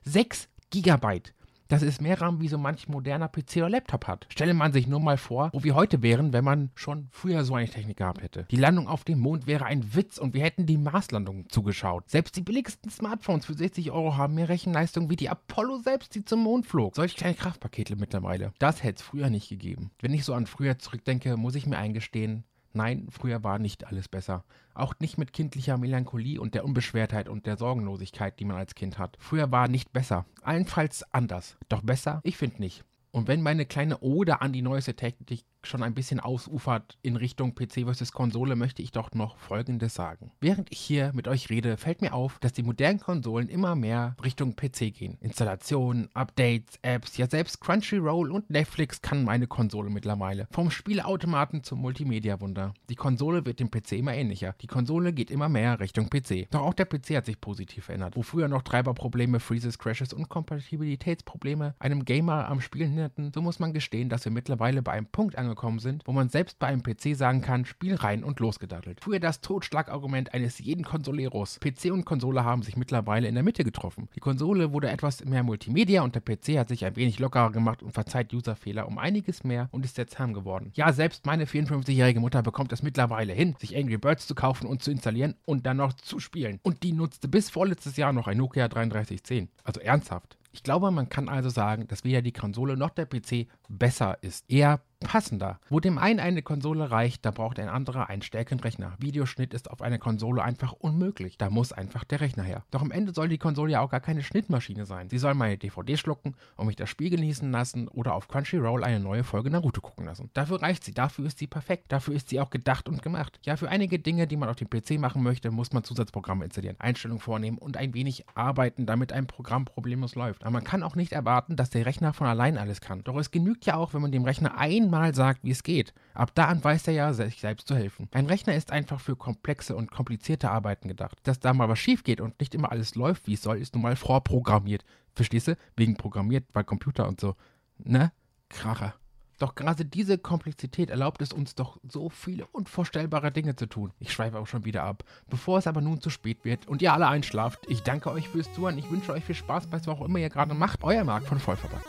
6 0.05 0.49
GB! 0.71 1.23
Das 1.71 1.83
ist 1.83 2.03
mehr 2.03 2.21
RAM, 2.21 2.41
wie 2.41 2.49
so 2.49 2.59
manch 2.59 2.89
moderner 2.89 3.29
PC 3.29 3.59
oder 3.59 3.71
Laptop 3.71 4.09
hat. 4.09 4.27
Stelle 4.29 4.55
man 4.55 4.73
sich 4.73 4.89
nur 4.89 4.99
mal 4.99 5.17
vor, 5.17 5.51
wo 5.53 5.63
wir 5.63 5.77
heute 5.77 6.03
wären, 6.03 6.33
wenn 6.33 6.43
man 6.43 6.71
schon 6.75 7.07
früher 7.13 7.45
so 7.45 7.55
eine 7.55 7.69
Technik 7.69 7.99
gehabt 7.99 8.23
hätte. 8.23 8.45
Die 8.51 8.57
Landung 8.57 8.89
auf 8.89 9.05
dem 9.05 9.21
Mond 9.21 9.47
wäre 9.47 9.67
ein 9.67 9.95
Witz 9.95 10.19
und 10.19 10.35
wir 10.35 10.43
hätten 10.43 10.67
die 10.67 10.79
Marslandung 10.79 11.49
zugeschaut. 11.49 12.11
Selbst 12.11 12.35
die 12.35 12.41
billigsten 12.41 12.91
Smartphones 12.91 13.47
für 13.47 13.55
60 13.55 13.93
Euro 13.93 14.17
haben 14.17 14.35
mehr 14.35 14.49
Rechenleistung 14.49 15.11
wie 15.11 15.17
die 15.17 15.29
Apollo 15.29 15.79
selbst, 15.85 16.17
die 16.17 16.25
zum 16.25 16.43
Mond 16.43 16.67
flog. 16.67 16.97
Solch 16.97 17.15
kleine 17.15 17.37
Kraftpakete 17.37 17.95
mittlerweile. 17.95 18.53
Das 18.59 18.83
hätte 18.83 18.97
es 18.97 19.03
früher 19.03 19.31
nicht 19.31 19.49
gegeben. 19.49 19.93
Wenn 20.01 20.13
ich 20.13 20.25
so 20.25 20.35
an 20.35 20.47
früher 20.47 20.81
zurückdenke, 20.81 21.37
muss 21.37 21.55
ich 21.55 21.67
mir 21.67 21.79
eingestehen, 21.79 22.43
Nein, 22.73 23.09
früher 23.11 23.43
war 23.43 23.59
nicht 23.59 23.87
alles 23.87 24.09
besser. 24.09 24.45
Auch 24.75 24.95
nicht 25.01 25.19
mit 25.19 25.33
kindlicher 25.33 25.77
Melancholie 25.77 26.41
und 26.41 26.55
der 26.55 26.65
Unbeschwertheit 26.65 27.29
und 27.29 27.47
der 27.47 27.57
Sorgenlosigkeit, 27.57 28.39
die 28.39 28.45
man 28.45 28.57
als 28.57 28.75
Kind 28.75 28.99
hat. 28.99 29.17
Früher 29.19 29.51
war 29.51 29.69
nicht 29.69 29.93
besser. 29.93 30.25
Allenfalls 30.43 31.05
anders. 31.13 31.57
Doch 31.69 31.83
besser? 31.83 32.21
Ich 32.23 32.37
finde 32.37 32.61
nicht. 32.61 32.85
Und 33.11 33.27
wenn 33.27 33.43
meine 33.43 33.67
kleine 33.67 33.99
Ode 34.01 34.41
an 34.41 34.53
die 34.53 34.63
neueste 34.63 34.95
Technik 34.95 35.45
schon 35.67 35.83
ein 35.83 35.95
bisschen 35.95 36.21
ausufert 36.21 36.99
in 37.03 37.17
Richtung 37.17 37.55
PC 37.55 37.87
vs. 37.89 38.13
Konsole, 38.13 38.57
möchte 38.57 38.83
ich 38.83 38.93
doch 38.93 39.13
noch 39.13 39.37
Folgendes 39.37 39.95
sagen. 39.95 40.33
Während 40.41 40.73
ich 40.73 40.79
hier 40.79 41.13
mit 41.15 41.29
euch 41.29 41.51
rede, 41.51 41.77
fällt 41.77 42.01
mir 42.01 42.15
auf, 42.15 42.39
dass 42.39 42.53
die 42.53 42.63
modernen 42.63 43.01
Konsolen 43.01 43.49
immer 43.49 43.75
mehr 43.75 44.17
Richtung 44.25 44.57
PC 44.57 44.93
gehen. 44.93 45.19
Installationen, 45.21 46.09
Updates, 46.15 46.79
Apps, 46.83 47.17
ja 47.17 47.29
selbst 47.29 47.61
Crunchyroll 47.61 48.31
und 48.31 48.51
Netflix 48.51 49.03
kann 49.03 49.25
meine 49.25 49.47
Konsole 49.47 49.91
mittlerweile. 49.91 50.49
Vom 50.51 50.71
Spieleautomaten 50.71 51.63
zum 51.63 51.81
Multimedia-Wunder. 51.81 52.75
Die 52.89 52.97
Konsole 52.97 53.45
wird 53.45 53.61
dem 53.61 53.71
PC 53.71 53.93
immer 53.93 54.15
ähnlicher. 54.15 54.55
Die 54.61 54.67
Konsole 54.67 55.13
geht 55.13 55.31
immer 55.31 55.49
mehr 55.49 55.81
Richtung 55.81 56.09
PC. 56.09 56.51
Doch 56.51 56.63
auch 56.63 56.75
der 56.75 56.87
PC 56.87 57.17
hat 57.17 57.27
sich 57.27 57.41
positiv 57.41 57.85
verändert. 57.85 58.17
Wo 58.17 58.23
früher 58.23 58.49
noch 58.49 58.63
Treiberprobleme, 58.63 59.41
Freezes, 59.41 59.79
Crashes 59.79 60.13
und 60.13 60.29
Kompatibilitätsprobleme 60.29 61.75
einem 61.79 62.05
Gamer 62.05 62.49
am 62.49 62.61
Spielen 62.61 62.91
hinderten, 62.91 63.33
so 63.35 63.43
muss 63.43 63.59
man 63.59 63.73
gestehen, 63.73 64.09
dass 64.09 64.25
wir 64.25 64.33
mittlerweile 64.33 64.83
bei 64.83 64.93
einem 64.93 65.07
Punkt 65.07 65.37
angekommen 65.37 65.50
angekommen 65.51 65.81
sind, 65.81 66.03
wo 66.07 66.13
man 66.13 66.29
selbst 66.29 66.59
bei 66.59 66.69
einem 66.69 66.83
PC 66.83 67.17
sagen 67.17 67.41
kann, 67.41 67.65
Spiel 67.65 67.97
rein 67.97 68.23
und 68.25 68.41
losgedattelt. 68.41 69.01
Früher 69.01 69.21
das 69.21 69.41
Totschlagargument 69.41 70.33
eines 70.33 70.59
jeden 70.59 70.85
Konsoleros. 70.85 71.59
PC 71.61 71.93
und 71.93 72.05
Konsole 72.05 72.45
haben 72.45 72.63
sich 72.63 72.77
mittlerweile 72.77 73.29
in 73.29 73.35
der 73.35 73.43
Mitte 73.43 73.65
getroffen. 73.65 74.09
Die 74.15 74.21
Konsole 74.21 74.73
wurde 74.73 74.91
etwas 74.91 75.25
mehr 75.25 75.43
Multimedia 75.43 76.03
und 76.03 76.15
der 76.15 76.21
PC 76.21 76.59
hat 76.59 76.69
sich 76.69 76.85
ein 76.85 76.97
wenig 76.97 77.19
lockerer 77.19 77.51
gemacht 77.51 77.83
und 77.83 77.93
verzeiht 77.93 78.33
Userfehler 78.33 78.87
um 78.87 78.99
einiges 78.99 79.45
mehr 79.45 79.69
und 79.73 79.85
ist 79.85 79.99
jetzt 79.99 80.15
zahm 80.15 80.35
geworden. 80.35 80.71
Ja, 80.75 80.93
selbst 80.93 81.27
meine 81.27 81.47
54-jährige 81.47 82.21
Mutter 82.21 82.43
bekommt 82.43 82.73
es 82.73 82.83
mittlerweile 82.83 83.33
hin, 83.33 83.57
sich 83.59 83.77
Angry 83.77 83.99
Birds 83.99 84.27
zu 84.27 84.35
kaufen 84.35 84.67
und 84.67 84.83
zu 84.83 84.91
installieren 84.91 85.35
und 85.45 85.67
dann 85.67 85.79
noch 85.79 85.93
zu 85.95 86.21
spielen. 86.21 86.61
Und 86.63 86.83
die 86.83 86.93
nutzte 86.93 87.29
bis 87.29 87.51
vorletztes 87.51 87.97
Jahr 87.97 88.13
noch 88.13 88.29
ein 88.29 88.37
Nokia 88.37 88.69
3310. 88.69 89.49
Also 89.65 89.81
ernsthaft. 89.81 90.37
Ich 90.53 90.63
glaube, 90.63 90.91
man 90.91 91.09
kann 91.09 91.29
also 91.29 91.49
sagen, 91.49 91.87
dass 91.87 92.05
weder 92.05 92.23
die 92.23 92.33
Konsole 92.33 92.77
noch 92.77 92.91
der 92.91 93.07
PC 93.07 93.47
besser 93.69 94.19
ist. 94.23 94.45
Eher 94.49 94.81
passender. 95.01 95.59
Wo 95.69 95.81
dem 95.81 95.99
einen 95.99 96.21
eine 96.21 96.43
Konsole 96.43 96.91
reicht, 96.91 97.25
da 97.25 97.31
braucht 97.31 97.59
ein 97.59 97.69
anderer 97.69 98.09
einen 98.09 98.23
stärkeren 98.23 98.61
Rechner. 98.61 98.93
Videoschnitt 98.99 99.55
ist 99.55 99.71
auf 99.71 99.83
einer 99.83 99.99
Konsole 99.99 100.43
einfach 100.43 100.73
unmöglich. 100.73 101.39
Da 101.39 101.51
muss 101.51 101.73
einfach 101.73 102.05
der 102.05 102.21
Rechner 102.21 102.43
her. 102.43 102.65
Doch 102.71 102.83
am 102.83 102.91
Ende 102.91 103.13
soll 103.13 103.29
die 103.29 103.39
Konsole 103.39 103.73
ja 103.73 103.81
auch 103.81 103.91
gar 103.91 104.01
keine 104.01 104.23
Schnittmaschine 104.23 104.87
sein. 104.87 105.09
Sie 105.09 105.19
soll 105.19 105.35
meine 105.35 105.59
DVD 105.59 105.97
schlucken 105.97 106.35
und 106.57 106.67
mich 106.67 106.77
das 106.77 106.91
Spiel 106.91 107.11
genießen 107.11 107.51
lassen 107.51 107.89
oder 107.89 108.15
auf 108.15 108.29
Crunchyroll 108.29 108.85
eine 108.85 109.01
neue 109.01 109.25
Folge 109.25 109.51
Naruto 109.51 109.81
gucken 109.81 110.05
lassen. 110.05 110.31
Dafür 110.35 110.63
reicht 110.63 110.85
sie, 110.85 110.93
dafür 110.93 111.27
ist 111.27 111.39
sie 111.39 111.47
perfekt, 111.47 111.87
dafür 111.89 112.15
ist 112.15 112.29
sie 112.29 112.41
auch 112.41 112.51
gedacht 112.51 112.89
und 112.89 113.03
gemacht. 113.03 113.41
Ja, 113.43 113.57
für 113.57 113.69
einige 113.69 113.99
Dinge, 113.99 114.27
die 114.27 114.37
man 114.37 114.49
auf 114.49 114.57
dem 114.57 114.69
PC 114.69 114.99
machen 114.99 115.23
möchte, 115.23 115.51
muss 115.51 115.73
man 115.73 115.83
Zusatzprogramme 115.83 116.45
installieren, 116.45 116.77
Einstellungen 116.79 117.21
vornehmen 117.21 117.59
und 117.59 117.77
ein 117.77 117.95
wenig 117.95 118.25
arbeiten, 118.35 118.87
damit 118.87 119.13
ein 119.13 119.27
Programm 119.27 119.65
problemlos 119.65 120.15
läuft. 120.15 120.43
Aber 120.43 120.53
man 120.53 120.65
kann 120.65 120.83
auch 120.83 120.97
nicht 120.97 121.13
erwarten, 121.13 121.57
dass 121.57 121.71
der 121.71 121.87
Rechner 121.87 122.13
von 122.13 122.27
allein 122.27 122.59
alles 122.59 122.81
kann. 122.81 123.03
Doch 123.05 123.17
es 123.17 123.31
genügt 123.31 123.67
ja 123.67 123.77
auch, 123.77 123.95
wenn 123.95 124.03
man 124.03 124.13
dem 124.13 124.25
Rechner 124.25 124.59
einmal 124.95 125.15
sagt, 125.15 125.45
wie 125.45 125.51
es 125.51 125.63
geht. 125.63 125.95
Ab 126.15 126.33
da 126.35 126.47
an 126.47 126.63
weiß 126.63 126.89
er 126.89 126.95
ja, 126.95 127.13
sich 127.13 127.41
selbst 127.41 127.69
zu 127.69 127.75
helfen. 127.75 128.09
Ein 128.13 128.27
Rechner 128.27 128.55
ist 128.55 128.71
einfach 128.71 129.01
für 129.01 129.17
komplexe 129.17 129.77
und 129.77 129.91
komplizierte 129.91 130.51
Arbeiten 130.51 130.89
gedacht. 130.89 131.19
Dass 131.23 131.41
da 131.41 131.53
mal 131.53 131.69
was 131.69 131.79
schief 131.79 132.05
geht 132.05 132.21
und 132.21 132.39
nicht 132.41 132.55
immer 132.55 132.71
alles 132.71 132.95
läuft, 132.95 133.27
wie 133.27 133.35
es 133.35 133.43
soll, 133.43 133.59
ist 133.59 133.75
nun 133.75 133.83
mal 133.83 133.97
vorprogrammiert. 133.97 134.85
Verstehst 135.15 135.49
du? 135.49 135.57
Wegen 135.77 135.97
programmiert, 135.97 136.45
weil 136.53 136.65
Computer 136.65 137.09
und 137.09 137.21
so. 137.21 137.37
Ne? 137.79 138.13
Kracher. 138.49 138.95
Doch 139.41 139.55
gerade 139.55 139.87
diese 139.87 140.19
Komplexität 140.19 140.91
erlaubt 140.91 141.23
es 141.23 141.33
uns 141.33 141.55
doch 141.55 141.79
so 141.89 142.11
viele 142.11 142.47
unvorstellbare 142.49 143.33
Dinge 143.33 143.57
zu 143.57 143.67
tun. 143.67 143.91
Ich 143.99 144.13
schweife 144.13 144.39
auch 144.39 144.47
schon 144.47 144.67
wieder 144.67 144.83
ab. 144.83 145.03
Bevor 145.31 145.59
es 145.59 145.67
aber 145.67 145.81
nun 145.81 146.03
zu 146.03 146.11
spät 146.11 146.45
wird 146.45 146.69
und 146.69 146.83
ihr 146.83 146.93
alle 146.93 147.09
einschlaft, 147.09 147.61
ich 147.69 147.83
danke 147.83 148.11
euch 148.11 148.29
fürs 148.29 148.53
Zuhören. 148.53 148.77
Ich 148.77 148.91
wünsche 148.91 149.13
euch 149.13 149.25
viel 149.25 149.35
Spaß 149.35 149.69
bei 149.69 149.79
was 149.79 149.89
auch 149.89 150.03
immer 150.03 150.19
ihr 150.19 150.29
gerade 150.29 150.53
macht. 150.53 150.85
Euer 150.85 151.05
Marc 151.05 151.27
von 151.27 151.39
Vollverband. 151.39 151.83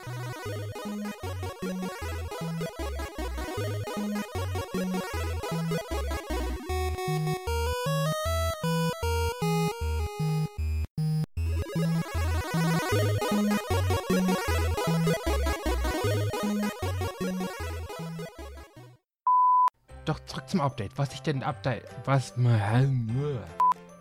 Doch 20.06 20.20
zurück 20.26 20.50
zum 20.50 20.62
Update. 20.62 20.98
Was 20.98 21.14
ich 21.14 21.22
denn 21.22 21.44
update? 21.44 21.84
Was? 22.06 22.34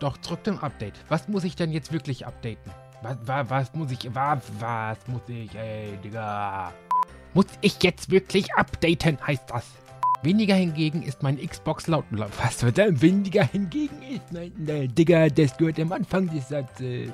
Doch 0.00 0.16
zurück 0.18 0.40
zum 0.44 0.59
Update. 0.59 0.94
Was 1.09 1.28
muss 1.28 1.44
ich 1.44 1.56
denn 1.56 1.70
jetzt 1.73 1.92
wirklich 1.92 2.26
updaten? 2.26 2.73
Was, 3.02 3.16
was, 3.26 3.50
was 3.50 3.75
muss 3.75 3.90
ich, 3.92 4.14
was, 4.14 4.40
was 4.59 4.99
muss 5.06 5.23
ich, 5.28 5.54
ey, 5.54 5.97
Digga? 6.02 6.73
Muss 7.35 7.47
ich 7.61 7.82
jetzt 7.82 8.11
wirklich 8.11 8.52
updaten, 8.54 9.18
heißt 9.25 9.50
das? 9.50 9.66
Weniger 10.23 10.54
hingegen 10.54 11.02
ist 11.02 11.23
mein 11.23 11.38
Xbox 11.38 11.87
laut... 11.87 12.04
Was 12.11 12.59
denn 12.59 13.00
weniger 13.00 13.44
hingegen 13.44 14.02
ist? 14.02 14.32
Nein, 14.32 14.92
Digga, 14.94 15.28
das 15.28 15.56
gehört 15.56 15.78
am 15.80 15.92
Anfang 15.92 16.28
des 16.28 16.49
Satzes. 16.49 17.11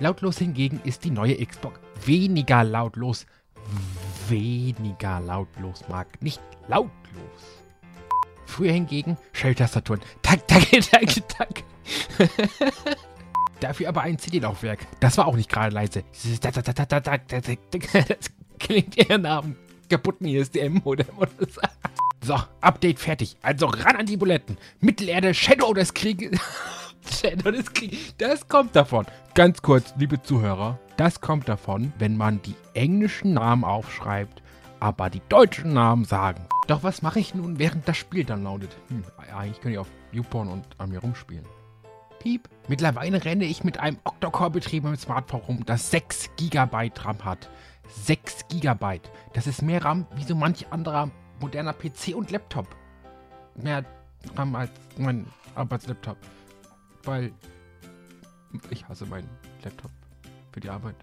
Lautlos 0.00 0.38
hingegen 0.38 0.80
ist 0.84 1.04
die 1.04 1.10
neue 1.10 1.44
Xbox 1.44 1.80
weniger 2.04 2.62
lautlos. 2.62 3.26
Weniger 4.28 5.18
lautlos, 5.20 5.82
Marc. 5.88 6.22
Nicht 6.22 6.40
lautlos. 6.68 6.92
Früher 8.46 8.72
hingegen 8.72 9.16
Shell-Tastaturen. 9.32 10.00
Tak, 10.22 10.46
tak, 10.46 10.62
tak, 10.90 11.28
tak. 11.28 11.64
Dafür 13.60 13.88
aber 13.88 14.02
ein 14.02 14.18
CD-Laufwerk. 14.18 14.86
Das 15.00 15.18
war 15.18 15.26
auch 15.26 15.34
nicht 15.34 15.50
gerade 15.50 15.74
leise. 15.74 16.04
Das 16.12 16.52
klingt 18.58 18.98
eher 18.98 19.18
nach 19.18 19.42
einem 19.42 19.56
kaputten 19.90 20.28
ISDM-Modem 20.28 21.08
oder 21.16 21.32
so. 21.40 21.60
So, 22.24 22.36
Update 22.60 22.98
fertig. 22.98 23.36
Also 23.42 23.66
ran 23.66 23.96
an 23.96 24.06
die 24.06 24.16
Buletten. 24.16 24.58
Mittelerde, 24.80 25.34
Shadow 25.34 25.72
des 25.72 25.94
Krieges. 25.94 26.38
Shadow 27.08 27.52
Krieges. 27.72 28.14
Das 28.18 28.46
kommt 28.48 28.76
davon. 28.76 29.06
Ganz 29.34 29.62
kurz, 29.62 29.94
liebe 29.96 30.20
Zuhörer. 30.22 30.78
Das 30.96 31.20
kommt 31.20 31.48
davon, 31.48 31.92
wenn 31.98 32.16
man 32.16 32.42
die 32.42 32.56
englischen 32.74 33.34
Namen 33.34 33.64
aufschreibt, 33.64 34.42
aber 34.80 35.10
die 35.10 35.22
deutschen 35.28 35.72
Namen 35.72 36.04
sagen. 36.04 36.46
Doch 36.66 36.82
was 36.82 37.02
mache 37.02 37.20
ich 37.20 37.34
nun, 37.34 37.58
während 37.58 37.88
das 37.88 37.96
Spiel 37.96 38.24
dann 38.24 38.44
lautet? 38.44 38.76
Hm, 38.88 39.04
eigentlich 39.32 39.60
könnte 39.60 39.72
ich 39.74 39.78
auf 39.78 39.88
YouPorn 40.12 40.48
und 40.48 40.64
an 40.78 40.90
mir 40.90 40.98
rumspielen. 40.98 41.44
Piep. 42.18 42.48
Mittlerweile 42.68 43.24
renne 43.24 43.44
ich 43.44 43.64
mit 43.64 43.78
einem 43.78 43.98
Octa-Core 44.04 44.50
betriebenen 44.50 44.96
Smartphone 44.96 45.40
rum, 45.40 45.62
das 45.64 45.90
6 45.90 46.30
GB 46.36 46.90
RAM 46.96 47.24
hat. 47.24 47.48
6 48.04 48.48
GB. 48.48 49.00
Das 49.32 49.46
ist 49.46 49.62
mehr 49.62 49.84
RAM 49.84 50.06
wie 50.14 50.24
so 50.24 50.34
manch 50.34 50.66
anderer 50.70 51.10
moderner 51.40 51.72
PC 51.72 52.14
und 52.14 52.30
Laptop. 52.30 52.66
Mehr 53.54 53.84
RAM 54.36 54.54
als 54.54 54.70
mein 54.96 55.26
Arbeitslaptop. 55.54 56.18
Weil 57.04 57.32
ich 58.70 58.88
hasse 58.88 59.06
meinen 59.06 59.28
Laptop 59.62 59.90
für 60.52 60.60
die 60.60 60.70
Arbeit. 60.70 60.96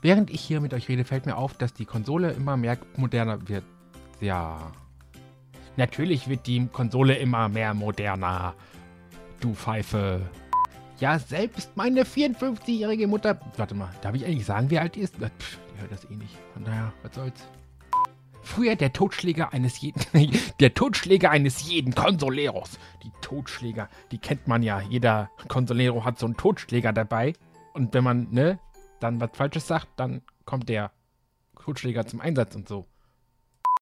Während 0.00 0.30
ich 0.30 0.40
hier 0.40 0.60
mit 0.60 0.74
euch 0.74 0.88
rede, 0.88 1.04
fällt 1.04 1.26
mir 1.26 1.36
auf, 1.36 1.54
dass 1.54 1.74
die 1.74 1.84
Konsole 1.84 2.30
immer 2.32 2.56
mehr 2.56 2.78
moderner 2.96 3.48
wird. 3.48 3.64
Ja. 4.20 4.72
Natürlich 5.76 6.28
wird 6.28 6.46
die 6.46 6.66
Konsole 6.66 7.16
immer 7.16 7.48
mehr 7.48 7.74
moderner. 7.74 8.54
Du 9.40 9.54
Pfeife. 9.54 10.20
Ja, 10.98 11.18
selbst 11.18 11.76
meine 11.76 12.02
54-jährige 12.02 13.06
Mutter. 13.06 13.40
Warte 13.56 13.74
mal, 13.74 13.90
darf 14.02 14.14
ich 14.14 14.24
eigentlich 14.24 14.46
sagen, 14.46 14.70
wie 14.70 14.78
alt 14.78 14.96
die 14.96 15.00
ist? 15.00 15.14
Pff, 15.16 15.58
die 15.72 15.80
hört 15.80 15.92
das 15.92 16.04
eh 16.10 16.14
nicht. 16.16 16.36
Von 16.54 16.64
daher, 16.64 16.92
was 17.02 17.14
soll's. 17.14 17.46
Früher 18.48 18.76
der 18.76 18.94
Totschläger 18.94 19.52
eines 19.52 19.78
jeden. 19.82 20.00
der 20.60 20.72
Totschläger 20.72 21.30
eines 21.30 21.68
jeden 21.68 21.94
Consoleros. 21.94 22.78
Die 23.04 23.12
Totschläger, 23.20 23.90
die 24.10 24.16
kennt 24.16 24.48
man 24.48 24.62
ja. 24.62 24.80
Jeder 24.80 25.30
Consolero 25.48 26.06
hat 26.06 26.18
so 26.18 26.24
einen 26.24 26.36
Totschläger 26.36 26.94
dabei. 26.94 27.34
Und 27.74 27.92
wenn 27.92 28.02
man, 28.02 28.28
ne, 28.30 28.58
dann 29.00 29.20
was 29.20 29.32
Falsches 29.34 29.66
sagt, 29.66 29.88
dann 29.96 30.22
kommt 30.46 30.70
der 30.70 30.92
Totschläger 31.62 32.06
zum 32.06 32.22
Einsatz 32.22 32.56
und 32.56 32.66
so. 32.66 32.86